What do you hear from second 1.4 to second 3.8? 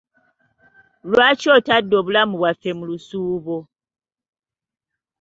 otadde obulamu bwaffe mu lusuubo.